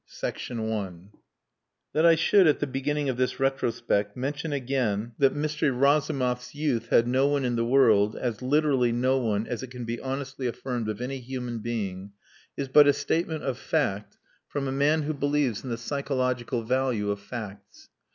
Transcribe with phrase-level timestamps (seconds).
[0.19, 0.93] PART FOUR I
[1.93, 5.79] That I should, at the beginning of this retrospect, mention again that Mr.
[5.79, 9.85] Razumov's youth had no one in the world, as literally no one as it can
[9.85, 12.13] be honestly affirmed of any human being,
[12.57, 14.17] is but a statement of fact
[14.47, 17.89] from a man who believes in the psychological value of facts.